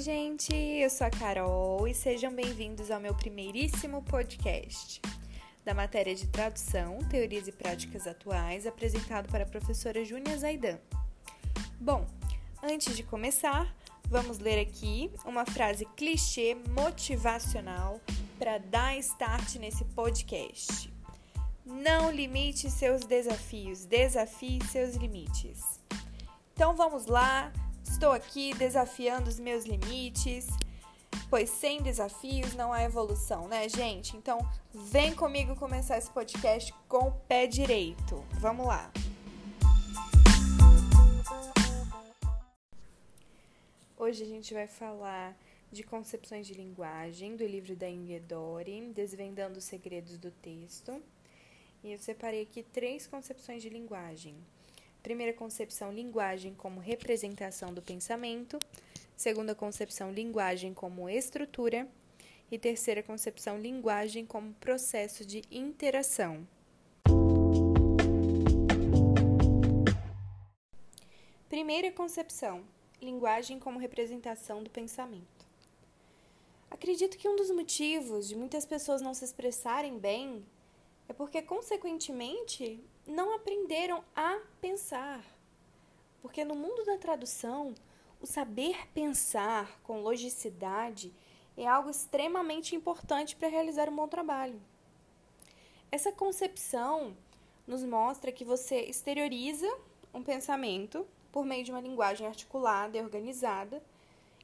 [0.00, 4.98] Oi, gente, eu sou a Carol e sejam bem-vindos ao meu primeiríssimo podcast
[5.62, 10.78] da matéria de tradução, teorias e práticas atuais, apresentado para a professora Júnia Zaidan.
[11.78, 12.06] Bom,
[12.62, 18.00] antes de começar, vamos ler aqui uma frase clichê motivacional
[18.38, 20.90] para dar start nesse podcast.
[21.66, 25.78] Não limite seus desafios, desafie seus limites.
[26.54, 27.52] Então vamos lá,
[27.84, 30.46] Estou aqui desafiando os meus limites,
[31.28, 34.16] pois sem desafios não há evolução, né, gente?
[34.16, 34.38] Então,
[34.72, 38.24] vem comigo começar esse podcast com o pé direito.
[38.38, 38.90] Vamos lá.
[43.96, 45.36] Hoje a gente vai falar
[45.70, 51.02] de concepções de linguagem do livro da Ingrid Dori, Desvendando os Segredos do Texto.
[51.84, 54.34] E eu separei aqui três concepções de linguagem.
[55.02, 58.58] Primeira concepção, linguagem como representação do pensamento.
[59.16, 61.88] Segunda concepção, linguagem como estrutura.
[62.50, 66.46] E terceira concepção, linguagem como processo de interação.
[71.48, 72.62] Primeira concepção,
[73.00, 75.46] linguagem como representação do pensamento.
[76.70, 80.44] Acredito que um dos motivos de muitas pessoas não se expressarem bem
[81.08, 82.80] é porque, consequentemente,
[83.10, 85.22] não aprenderam a pensar.
[86.22, 87.74] Porque no mundo da tradução,
[88.20, 91.12] o saber pensar com logicidade
[91.56, 94.60] é algo extremamente importante para realizar um bom trabalho.
[95.90, 97.16] Essa concepção
[97.66, 99.68] nos mostra que você exterioriza
[100.14, 103.82] um pensamento por meio de uma linguagem articulada e organizada,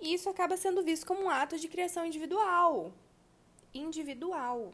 [0.00, 2.92] e isso acaba sendo visto como um ato de criação individual.
[3.72, 4.72] Individual.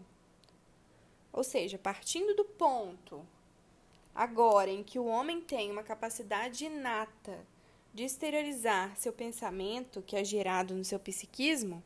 [1.32, 3.26] Ou seja, partindo do ponto
[4.16, 7.46] agora em que o homem tem uma capacidade inata
[7.92, 11.82] de exteriorizar seu pensamento, que é gerado no seu psiquismo,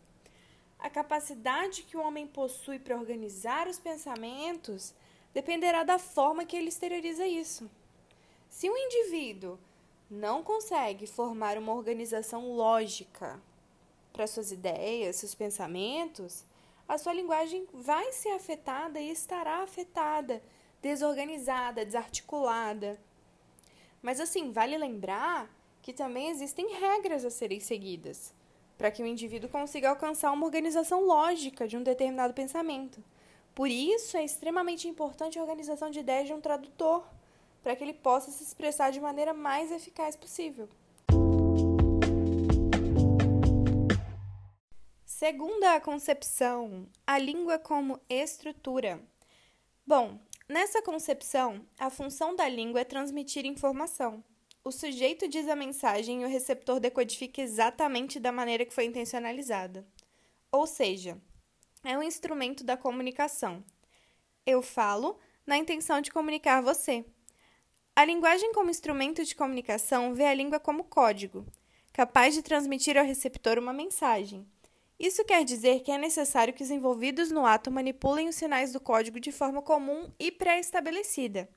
[0.78, 4.94] a capacidade que o homem possui para organizar os pensamentos
[5.34, 7.68] dependerá da forma que ele exterioriza isso.
[8.48, 9.58] Se um indivíduo
[10.10, 13.40] não consegue formar uma organização lógica
[14.12, 16.44] para suas ideias, seus pensamentos,
[16.88, 20.42] a sua linguagem vai ser afetada e estará afetada,
[20.82, 22.98] desorganizada, desarticulada.
[24.02, 25.48] Mas assim, vale lembrar
[25.82, 28.34] que também existem regras a serem seguidas
[28.80, 33.04] para que o indivíduo consiga alcançar uma organização lógica de um determinado pensamento.
[33.54, 37.06] Por isso é extremamente importante a organização de ideias de um tradutor,
[37.62, 40.66] para que ele possa se expressar de maneira mais eficaz possível.
[45.04, 48.98] Segunda concepção, a língua como estrutura.
[49.86, 50.18] Bom,
[50.50, 54.22] nessa concepção, a função da língua é transmitir informação.
[54.62, 59.86] O sujeito diz a mensagem e o receptor decodifica exatamente da maneira que foi intencionalizada.
[60.52, 61.16] Ou seja,
[61.84, 63.64] é um instrumento da comunicação.
[64.44, 67.04] Eu falo na intenção de comunicar você.
[67.94, 71.46] A linguagem como instrumento de comunicação vê a língua como código,
[71.92, 74.46] capaz de transmitir ao receptor uma mensagem
[75.00, 78.78] isso quer dizer que é necessário que os envolvidos no ato manipulem os sinais do
[78.78, 81.48] código de forma comum e pré-estabelecida.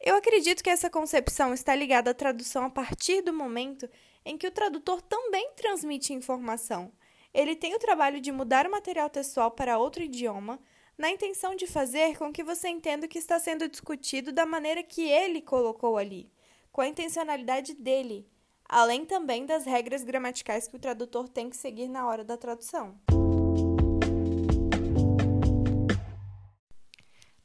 [0.00, 3.86] Eu acredito que essa concepção está ligada à tradução a partir do momento
[4.24, 6.90] em que o tradutor também transmite informação.
[7.34, 10.58] Ele tem o trabalho de mudar o material textual para outro idioma,
[10.96, 14.82] na intenção de fazer com que você entenda o que está sendo discutido da maneira
[14.82, 16.32] que ele colocou ali,
[16.72, 18.26] com a intencionalidade dele,
[18.68, 22.98] além também das regras gramaticais que o tradutor tem que seguir na hora da tradução.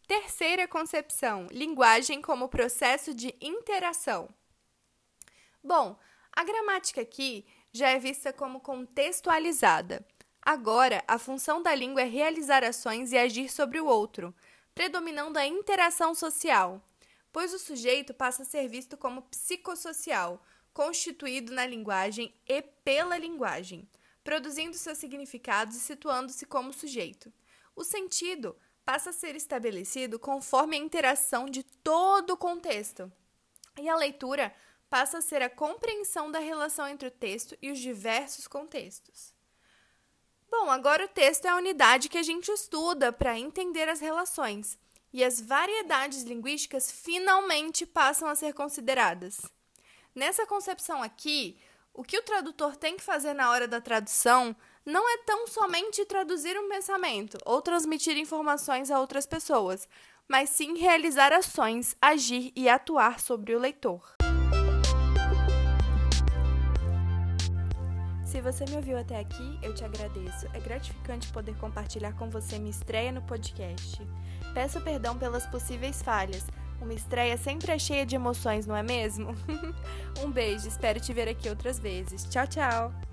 [0.08, 4.30] Terceira concepção: linguagem como processo de interação.
[5.64, 5.98] Bom,
[6.36, 10.06] a gramática aqui já é vista como contextualizada.
[10.42, 14.34] Agora, a função da língua é realizar ações e agir sobre o outro,
[14.74, 16.82] predominando a interação social,
[17.32, 20.42] pois o sujeito passa a ser visto como psicossocial,
[20.74, 23.88] constituído na linguagem e pela linguagem,
[24.24, 27.32] produzindo seus significados e situando-se como sujeito.
[27.76, 33.12] O sentido passa a ser estabelecido conforme a interação de todo o contexto.
[33.80, 34.54] E a leitura
[34.90, 39.34] passa a ser a compreensão da relação entre o texto e os diversos contextos.
[40.50, 44.78] Bom, agora o texto é a unidade que a gente estuda para entender as relações,
[45.14, 49.42] e as variedades linguísticas finalmente passam a ser consideradas.
[50.14, 51.58] Nessa concepção aqui,
[51.94, 54.54] o que o tradutor tem que fazer na hora da tradução
[54.86, 59.88] não é tão somente traduzir um pensamento ou transmitir informações a outras pessoas,
[60.28, 64.16] mas sim realizar ações, agir e atuar sobre o leitor.
[68.26, 70.48] Se você me ouviu até aqui, eu te agradeço.
[70.54, 74.02] É gratificante poder compartilhar com você minha estreia no podcast.
[74.54, 76.44] Peço perdão pelas possíveis falhas.
[76.82, 79.36] Uma estreia sempre é cheia de emoções, não é mesmo?
[80.26, 82.24] um beijo, espero te ver aqui outras vezes.
[82.26, 83.11] Tchau, tchau!